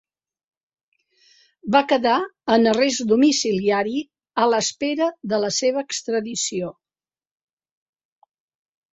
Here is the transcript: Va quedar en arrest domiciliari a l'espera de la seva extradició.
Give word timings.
Va 1.73 1.81
quedar 1.89 2.13
en 2.53 2.69
arrest 2.71 3.03
domiciliari 3.11 3.99
a 4.45 4.47
l'espera 4.53 5.09
de 5.33 5.39
la 5.43 5.51
seva 5.59 5.83
extradició. 5.89 6.71